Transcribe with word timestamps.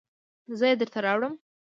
زه 0.57 0.65
یې 0.69 0.75
درته 0.81 0.99
راوړم 1.05 1.33